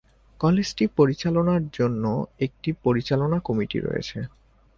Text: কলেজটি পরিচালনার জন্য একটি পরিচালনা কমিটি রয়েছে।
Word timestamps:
কলেজটি 0.39 0.85
পরিচালনার 0.97 1.63
জন্য 1.73 2.03
একটি 2.39 2.69
পরিচালনা 2.85 3.37
কমিটি 3.47 3.77
রয়েছে। 3.79 4.17